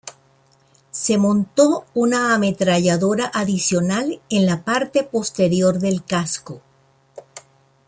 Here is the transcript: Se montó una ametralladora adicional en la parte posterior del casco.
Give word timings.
Se 0.89 1.19
montó 1.19 1.85
una 1.93 2.33
ametralladora 2.33 3.29
adicional 3.31 4.19
en 4.31 4.47
la 4.47 4.63
parte 4.63 5.03
posterior 5.03 5.77
del 5.77 6.03
casco. 6.03 6.63